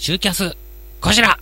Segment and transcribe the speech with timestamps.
[0.00, 0.56] シューキャス、
[1.00, 1.36] こちら。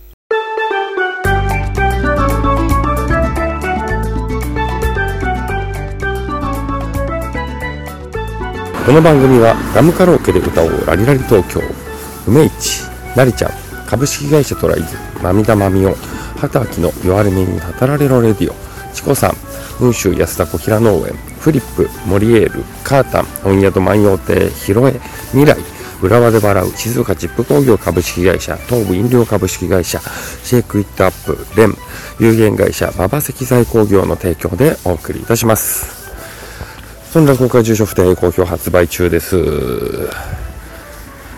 [8.83, 11.61] この番組はラムカラオケで歌おうラリラリ東京。
[12.25, 12.81] 梅市
[13.15, 13.51] なりちゃん
[13.85, 15.93] 株式会社トライズ涙まみお
[16.37, 18.55] 畑明の弱れ目にたたられろレディオ。
[18.91, 19.33] チコさん
[19.77, 21.13] 雲州安田小平農園。
[21.39, 24.99] フリップモリエールカータン本宿万葉亭広江
[25.37, 25.76] 未来。
[26.01, 29.99] 浦和で笑う静岡チップ工業株式会社東部飲料株式会社
[30.43, 31.73] シェイクイットアップレン
[32.19, 35.97] 有限会社馬場石材工業の提供でお送りいたします
[37.11, 39.37] そんな公開住所不定好評発売中です。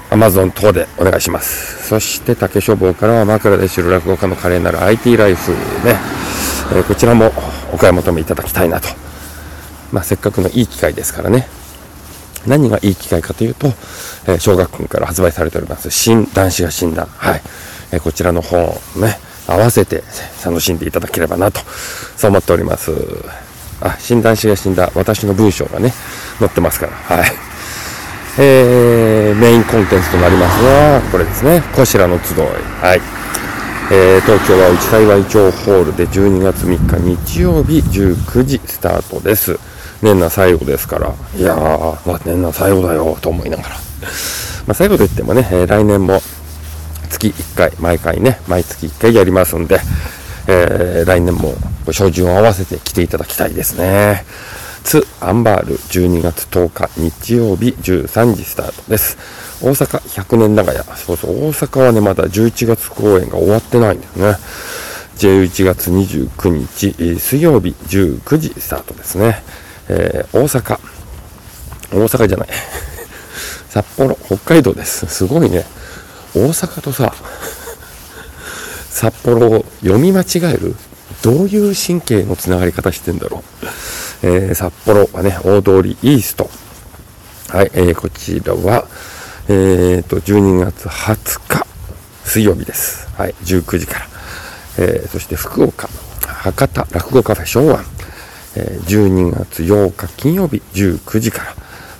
[0.10, 1.88] Amazon 等でお願いします。
[1.88, 5.96] そして竹書房からは枕で知る落語家の華麗なる IT ライフね、
[6.74, 7.32] えーこちらも
[7.72, 8.90] お買い求めいただきたいなと。
[9.92, 11.48] まあ、せっかくのいい機会ですからね。
[12.48, 13.68] 何がいい機会かというと、
[14.28, 17.08] えー小学君から発売されております、新男子が死んだ。
[17.18, 17.42] はい。
[17.92, 20.04] えーこちらの本をね、合わせて
[20.46, 21.62] 楽しんでいただければなと、
[22.16, 22.92] そう思っております。
[23.82, 25.94] あ、診断士が死んだ私の文章がね、
[26.40, 26.94] 載ってますから。
[27.18, 27.32] はい。
[28.38, 31.62] えー、メインコンテンツとなりますが、これですね。
[31.76, 32.38] こしらの集い。
[32.82, 33.02] はい。
[33.92, 39.60] えー、東京は内幸町ホールで12月3日日曜日19時スタートです。
[40.02, 41.14] 年内最後ですから。
[41.36, 43.70] いやー、まあ、年内最後だよ、と思いながら。
[44.66, 46.22] まあ、最後といってもね、えー来年も
[47.10, 49.82] 月1回、毎回ね、毎月1回やりますんで、
[50.48, 54.26] えー来年もご照準を合わせて来ていただきたいですね。
[54.84, 59.18] ツ・アンバール12月10日日曜日13時スタートです。
[59.62, 60.86] 大阪100年長屋。
[60.96, 64.38] そうそう、大阪はね、まだ11月公演が終わってないんですね。
[65.18, 69.44] 11月29日、水曜日19時スタートですね。
[69.90, 70.80] えー大阪、
[71.92, 72.48] 大阪じゃない。
[73.70, 75.06] 札幌、北海道です。
[75.08, 75.66] すごいね。
[76.36, 77.14] 大阪とさ、
[78.90, 80.76] 札幌を読み間違える？
[81.22, 83.44] どういう神経のつながり方してんだろ
[84.24, 84.28] う？
[84.28, 86.50] えー札幌はね、大通りイースト。
[87.50, 88.86] はい、えーこちらは、
[89.48, 91.66] えーと、12月20日、
[92.26, 93.08] 水曜日です。
[93.18, 94.08] はい、19時から。
[94.78, 95.90] えーそして福岡、
[96.28, 97.84] 博多落語カフェ昭和、
[98.60, 101.56] え12月8日金曜日19時から。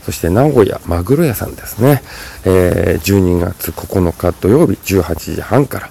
[0.06, 2.02] そして名古屋マグロ屋さんですね。
[2.46, 5.90] え12月9日土曜日18時半から。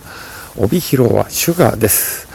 [0.56, 2.29] 帯広はシュガーです。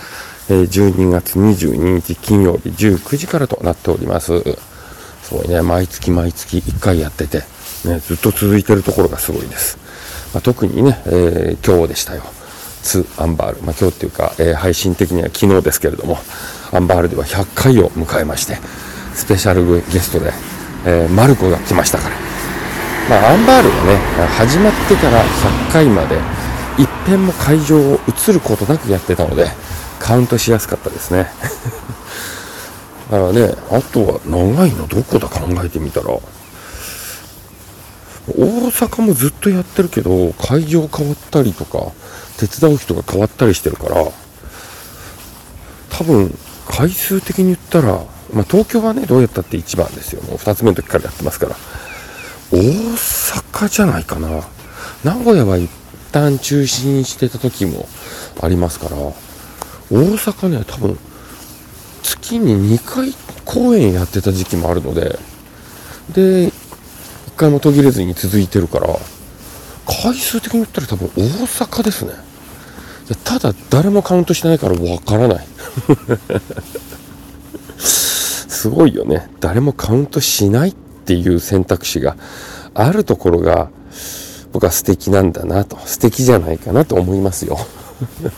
[0.50, 4.42] え12月22日金曜日19時からとなっております。
[5.24, 7.44] すごいね、毎月毎月1回やってて、
[7.86, 9.78] ね、ずっと続いてるところがすごいです。
[10.34, 12.24] まあ、特にね、えー今日でしたよ。
[12.84, 13.62] ツ・アンバール。
[13.64, 16.18] まあ、今日っていうか、えー配信的には昨日ですけれども、
[16.72, 18.58] アンバールでは100回を迎えまして、
[19.16, 20.32] スペシャルゲストで、
[20.86, 22.16] えーマルコが来ましたから。
[23.10, 23.98] まあ、アンバールはね、
[24.38, 26.18] 始まってから100回まで、
[26.78, 29.48] 一遍も会場を移ることなくやってたので、
[30.00, 31.28] カウントしやすかったですね。
[33.12, 36.08] だからね、あとは長いのどこだ考えてみたら、
[38.30, 41.92] 大阪もずっとやってるけど、会場変わったりとか、
[42.38, 44.06] 手伝う人が変わったりしてるから、
[45.90, 48.04] 多分、回数的に言ったら、
[48.34, 50.22] まあ、東京はね、どうやったって一番ですよ。
[50.24, 51.56] もう二つ目の時からやってますから。
[52.52, 54.44] 大阪じゃないかな。
[55.04, 55.70] 名古屋は一
[56.12, 57.88] 旦中止にしてた時も
[58.42, 59.16] ありますから、大
[59.92, 60.98] 阪ね、多分、
[62.02, 63.14] 月に2回
[63.46, 65.20] 公演やってた時期もあるので、
[66.14, 66.52] で、
[67.44, 68.88] 回も途切れずに続いてるから、
[69.86, 72.14] 回数的に言ったら多分大阪ですね。
[73.26, 75.48] ただ誰もカウントしてないからわからない。
[77.78, 79.30] すごいよね。
[79.42, 82.16] 誰もカウントしないっていう選択肢が
[82.74, 83.68] あるところが
[84.54, 87.60] 僕は素敵なんだなと、素敵じゃないかなと思いますよ。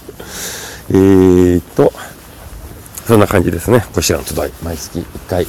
[0.90, 1.94] えーと、
[3.08, 3.86] そんな感じですね。
[3.94, 5.46] こちらの集い、毎月1回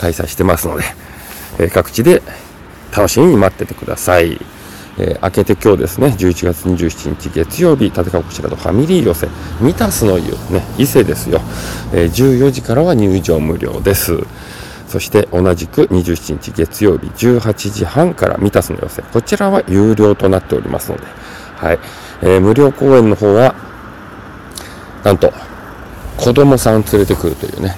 [0.00, 0.82] 開催してますので、
[1.58, 2.20] え各地で
[2.94, 4.40] 楽しみに待っててください。
[4.98, 9.28] えー明けて今日ですね、11月27日月曜日、立川こちらのファミリー寄せ、
[9.60, 11.40] ミタスの湯、ね、伊勢ですよ。
[11.92, 14.18] えー14時からは入場無料です。
[14.88, 21.04] そして同じく27日月曜日18時半からミタスの寄せ、こちらは有料となっておりますので、
[21.56, 21.78] はい。
[22.22, 23.54] えー無料公演の方は、
[25.04, 25.32] なんと、
[26.16, 27.76] 子供さん連れてくるというね、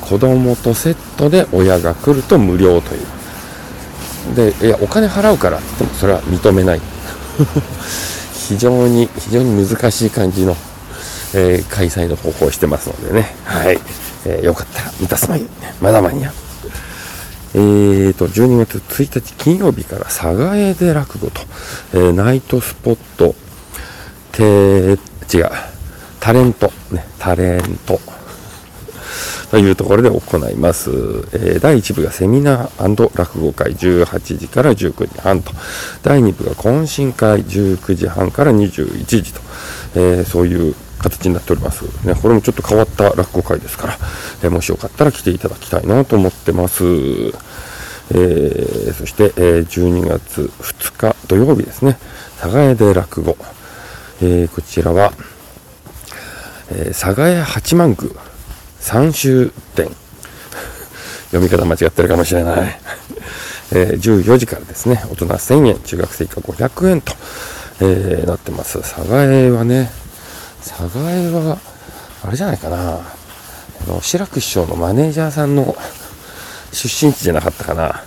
[0.00, 3.15] 子供とセットで親が来ると無料という。
[4.34, 6.80] で、いや、お金払うからって言ってもそれは認めない。
[8.48, 10.56] 非常に、非常に難しい感じの、
[11.34, 13.34] えー開催の方法をしてますのでね。
[13.44, 13.78] はい。
[14.24, 15.44] えーよかったら、満たすまい。
[15.80, 16.32] まだ間に合う。
[17.54, 21.40] えーと、12月1日金曜日から佐賀江で落語と、
[21.94, 23.34] えーナイトスポット、
[24.32, 24.42] て、
[25.34, 25.50] 違う、
[26.20, 27.98] タレント、ね、タレント。
[29.50, 30.90] というところで行います。
[30.90, 35.52] えー、第1部がセミナー落語会18時から19時半と、
[36.02, 39.40] 第2部が懇親会19時半から21時と、
[39.94, 41.84] えー、そういう形になっております。
[42.06, 43.98] ね、これもちょっと変わった落語会ですから、
[44.42, 46.84] えー、もしよかったら来ていただきたいなと思ってます。
[46.84, 51.98] えー、そして、えー、12月2日土曜日ですね、
[52.40, 53.36] 佐賀屋で落語。
[54.22, 55.12] えー、こちらは、
[56.70, 58.25] え佐賀屋八幡宮
[58.86, 59.90] 三州店。
[61.32, 62.80] 読み方間違ってるかもしれない。
[63.74, 67.12] えー、14時からですね、大人1000円、中学生以下500円と、
[67.80, 68.78] えー、なってます。
[68.78, 69.90] 佐賀江はね、
[70.64, 71.58] 佐賀江は、
[72.22, 73.00] あれじゃないかな、あ
[73.88, 75.76] の、志らく師匠のマネージャーさんの
[76.72, 78.04] 出身地じゃなかったかな。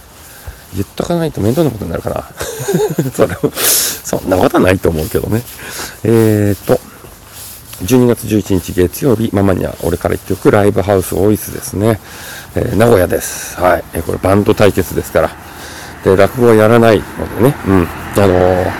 [0.73, 2.23] 言っとかないと面倒なことになるかな。
[3.13, 5.43] それそんなことはないと思うけどね。
[6.05, 6.79] えーと、
[7.81, 11.99] 12月11日月曜日、ママには俺から一曲ライブハウスオイスですね。
[12.55, 13.59] えー、名古屋です。
[13.59, 13.83] はい。
[13.93, 15.29] えー、これバンド対決ですから。
[16.03, 17.55] で、落語はやらないのでね。
[17.67, 17.87] うん。
[18.21, 18.71] あのー、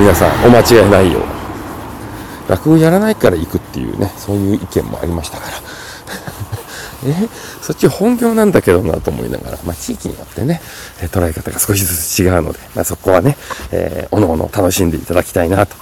[0.00, 2.50] 皆さんお間違いないよう。
[2.50, 5.69] 落語やらないから行くっていうね、そういう意見もありましたから。
[7.04, 7.28] え
[7.62, 10.60] そっち本業なんだけどなと思いながら、まあ、地域によってね、
[11.02, 13.36] え捉え方が少しずつ違うので、まあ、そこはね、
[13.72, 15.76] えー、おのおの楽しんでいただきたいなと。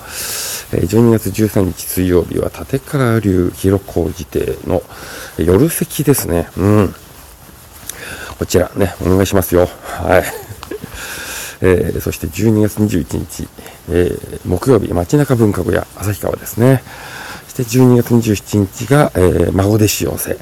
[0.70, 4.82] え12月13日水曜日は立川流広小路邸の
[5.38, 6.48] 夜席ですね。
[6.58, 6.94] うん。
[8.38, 9.68] こちらね、お願いしますよ。
[9.82, 10.24] はい。
[11.60, 13.48] えー、そして12月21日、
[13.90, 16.84] えー、木曜日、街中文化小屋、旭川ですね。
[17.48, 20.38] そして12月27日が、えー、孫弟子養成、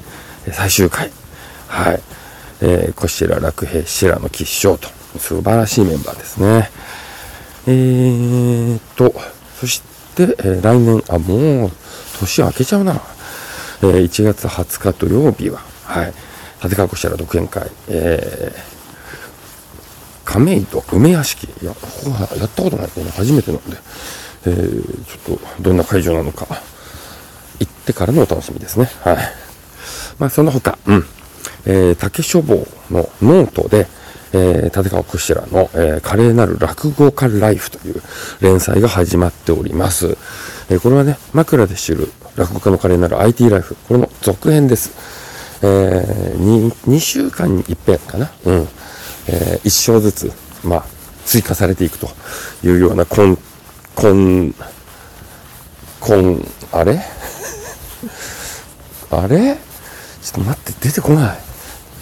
[0.51, 1.11] 最終回。
[1.67, 2.01] はい。
[2.61, 4.87] えー、こちら楽平、白野吉祥と、
[5.19, 6.69] 素晴らしいメンバーですね。
[7.67, 9.13] えーと、
[9.59, 9.81] そし
[10.15, 11.71] て、えー、来年、あ、もう、
[12.19, 13.01] 年明けちゃうな。
[13.81, 16.13] えー、1月20日土曜日は、はい。
[16.63, 18.59] 立川こしら独演会、えー、
[20.25, 21.45] 亀戸梅屋敷。
[21.61, 23.77] いや、ここはやったことないけど、初めてなんで、
[24.47, 26.47] えー、ちょっと、どんな会場なのか、
[27.59, 28.89] 行ってからのお楽しみですね。
[29.01, 29.46] はい。
[30.19, 31.05] まあ、その他、うん。
[31.65, 33.87] えー、竹書房のノートで、
[34.33, 38.01] えー、立川こしらの、えー、華麗なる落語家ライフという
[38.41, 40.17] 連載が始まっております。
[40.69, 43.75] えー、これはね、枕で知る落語家の華麗なる IT ライフ。
[43.87, 44.91] これの続編です。
[45.61, 48.67] えー、2, 2週間に一遍かな、うん、
[49.27, 50.31] えー、1章ずつ、
[50.63, 50.85] まあ、
[51.25, 52.07] 追加されていくと
[52.63, 53.37] いうような、こん、
[53.95, 54.53] こん、
[55.99, 57.01] こん、あれ？
[59.09, 59.57] あれ？
[60.27, 61.37] ちょっと待って、出てこない。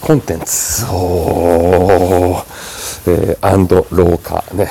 [0.02, 0.84] コンテンツ。
[0.90, 2.44] おー、
[3.06, 4.68] えー、アンド廊下ね。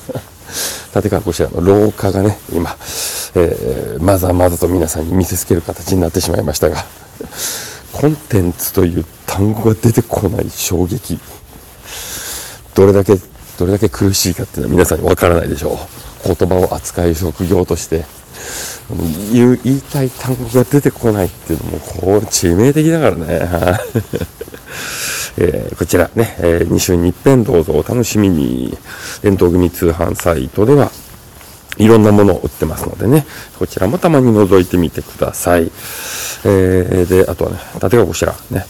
[0.94, 2.76] 立川こちらの廊下がね、今、
[3.34, 6.84] えー、まざまざと皆さんに見せつける形になってしまいましたが、
[7.94, 11.18] コンテンツという単語が出てこない衝撃。
[12.74, 13.18] どれだけ、
[13.58, 15.78] どれだけ苦しいかっていうのは皆さんにわからないでしょ
[16.26, 16.34] う。
[16.34, 18.04] 言葉を扱う職業として、
[19.32, 23.26] 言いたい単語が出てこないっていうのも、こう、致命的だからね。
[25.38, 28.76] えー、こちらね、えー、2週に一遍どうぞお楽しみに。
[29.22, 30.90] 伝統組通販サイトでは、
[31.78, 33.26] いろんなものを売ってますのでね、
[33.58, 35.70] こちらもたまに覗いてみてください。
[36.44, 38.64] えー、で、あとはね、立川こちら、ね、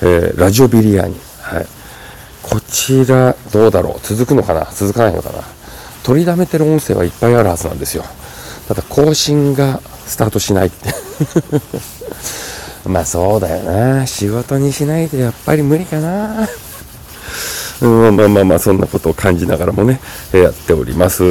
[0.00, 1.16] えー、ラジオビリヤーニ。
[1.40, 1.66] はい。
[2.42, 4.06] こちら、どうだろう？
[4.06, 4.68] 続くのかな？
[4.74, 5.44] 続かないのかな？
[6.02, 8.04] 取りだめてる音声はいっぱいあるはずなんですよ。
[8.74, 10.88] ただ、更新がスタートしないって。
[12.88, 14.06] まあそうだよな。
[14.06, 16.48] 仕事にしないとやっぱり無理かな。
[17.82, 20.00] うん、まあまあまあ、そんなことを感じながらもね、
[20.32, 21.22] やっております。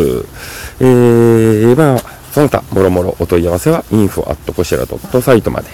[0.79, 5.67] えー、まあ、その他、もろもろお問い合わせは info@ こしら .site まで。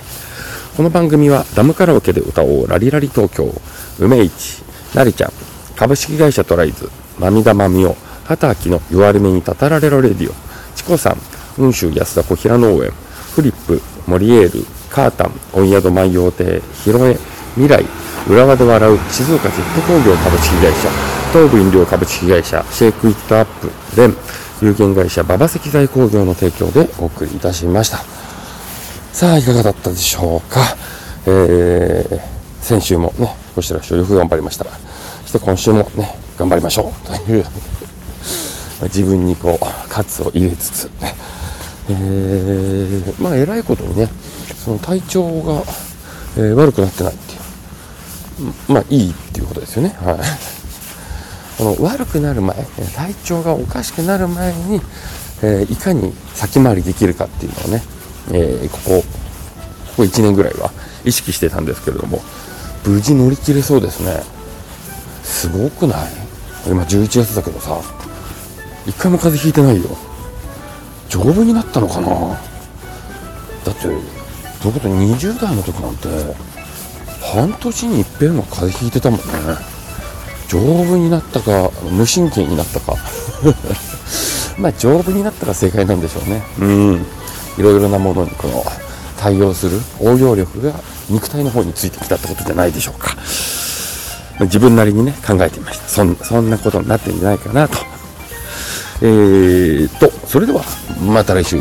[0.77, 3.53] この番組はダムカラオケで歌おうラリラリ東京、
[3.99, 5.33] 梅市、なりちゃん、
[5.75, 10.33] 株式会社トライズ、まみだまみお、畑明の弱り目にたたられろレディオ、
[10.75, 11.17] チコさん、
[11.57, 12.91] 雲州安田小平農園、
[13.35, 17.17] フリップ、モリエール、カータン、温宿万葉亭、ヒロエ、
[17.55, 17.83] 未来、
[18.29, 20.89] 浦和で笑う静岡ジェット工業株式会社、
[21.33, 24.15] 東部飲料株式会社、シェイクイットアップ、レン、
[24.61, 27.97] 有限会社馬場石材工業の提供でお送りいたしました。
[29.13, 30.61] さあ、いかがだったでしょうか。
[31.25, 32.19] えー、
[32.61, 34.65] 先週もね、こちらよく頑張りました。
[35.23, 37.07] そして今週もね、頑張りましょう。
[37.07, 37.45] という
[38.83, 41.13] 自分にこう、喝を入れつつ、ね、
[41.89, 44.09] えー、まあ、偉いことにね、
[44.63, 45.63] その体調が、
[46.37, 48.53] えー、悪くなってないっていう。
[48.73, 49.95] まあ、いいっていうことですよね。
[50.01, 50.17] はい。
[51.57, 52.55] この悪くなる前
[52.95, 54.79] 体調がおかしくなる前に、
[55.41, 57.83] えーいかに先回りできるかっていうのをね、
[58.31, 59.03] えこここ
[59.97, 60.71] こ1年ぐらいは
[61.03, 62.21] 意識してたんですけれども
[62.85, 64.21] 無事乗り切れそうですね
[65.23, 66.07] すごくない？
[66.67, 67.79] 今11月だけどさ
[68.85, 69.97] 一回も風邪ひいてないよ
[71.09, 72.09] 丈夫になったのかな？
[73.65, 76.07] だってどういうこと20代の時なんて
[77.21, 79.25] 半年に一遍は風邪ひいてたもんね。
[80.47, 82.95] 丈夫になったか無神経になったか。
[84.57, 86.41] まあ丈夫になったら正解なんでしょうね。
[86.59, 87.05] うん。
[87.57, 88.65] いろいろなものにこの
[89.17, 90.73] 対応する応用力が
[91.09, 93.15] 肉体の方についてきたってことじゃないでしょうか。
[94.39, 95.89] 自分なりにね考えてみました。
[95.89, 97.79] そんそんなことになってんじゃないかなと
[99.01, 100.63] えー、とそれでは
[101.01, 101.57] また来週。